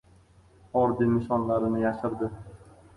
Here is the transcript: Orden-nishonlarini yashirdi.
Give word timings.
Orden-nishonlarini 0.83 1.85
yashirdi. 1.87 2.35